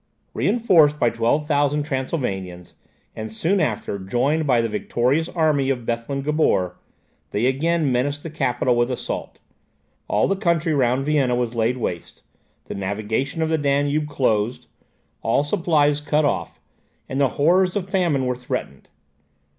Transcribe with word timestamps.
Reinforced 0.33 0.99
by 0.99 1.11
twelve 1.11 1.45
thousand 1.45 1.83
Transylvanians, 1.83 2.73
and 3.15 3.31
soon 3.31 3.59
after 3.59 3.99
joined 3.99 4.47
by 4.47 4.59
the 4.59 4.67
victorious 4.67 5.29
army 5.29 5.69
of 5.69 5.85
Bethlen 5.85 6.23
Gabor, 6.23 6.79
they 7.29 7.45
again 7.45 7.91
menaced 7.91 8.23
the 8.23 8.31
capital 8.31 8.75
with 8.75 8.89
assault; 8.89 9.39
all 10.07 10.27
the 10.27 10.35
country 10.35 10.73
round 10.73 11.05
Vienna 11.05 11.35
was 11.35 11.53
laid 11.53 11.77
waste, 11.77 12.23
the 12.65 12.73
navigation 12.73 13.43
of 13.43 13.49
the 13.49 13.59
Danube 13.59 14.07
closed, 14.09 14.65
all 15.21 15.43
supplies 15.43 16.01
cut 16.01 16.25
off, 16.25 16.59
and 17.07 17.21
the 17.21 17.27
horrors 17.37 17.75
of 17.75 17.87
famine 17.87 18.25
were 18.25 18.33
threatened. 18.35 18.89